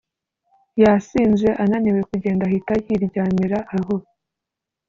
Yasinze 0.81 1.49
ananiwe 1.63 2.01
kugenda 2.09 2.43
ahita 2.49 2.73
yiryamira 2.85 3.57
aho 3.77 3.95